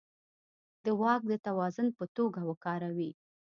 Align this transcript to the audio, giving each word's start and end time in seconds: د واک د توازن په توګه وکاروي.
د 0.85 0.85
واک 1.01 1.21
د 1.31 1.33
توازن 1.45 1.87
په 1.97 2.05
توګه 2.17 2.39
وکاروي. 2.49 3.11